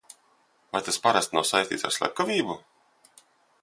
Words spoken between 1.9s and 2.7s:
ar slepkavību?